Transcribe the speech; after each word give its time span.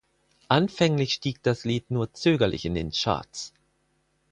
Anfänglich 0.47 1.13
stieg 1.13 1.43
das 1.43 1.63
Lied 1.63 1.91
nur 1.91 2.11
zögerlich 2.11 2.65
in 2.65 2.73
den 2.73 2.89
Charts. 2.89 3.53